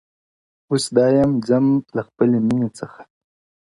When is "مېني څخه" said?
2.47-3.01